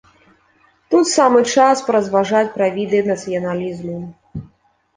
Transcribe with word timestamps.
Тут 0.93 1.05
самы 1.17 1.43
час 1.53 1.83
паразважаць 1.91 2.51
пра 2.57 2.71
віды 2.81 3.05
нацыяналізму. 3.13 3.97